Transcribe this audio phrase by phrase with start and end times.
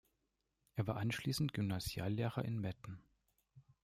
[0.73, 3.03] Er war anschließend Gymnasiallehrer in Metten.